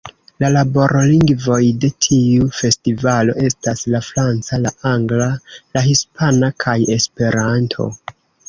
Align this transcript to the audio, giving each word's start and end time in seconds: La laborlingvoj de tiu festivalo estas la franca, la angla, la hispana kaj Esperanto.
La 0.43 0.47
laborlingvoj 0.51 1.59
de 1.83 1.91
tiu 2.05 2.47
festivalo 2.61 3.37
estas 3.49 3.85
la 3.97 4.03
franca, 4.07 4.61
la 4.65 4.75
angla, 4.95 5.31
la 5.77 5.85
hispana 5.91 6.51
kaj 6.67 6.79
Esperanto. 6.99 7.89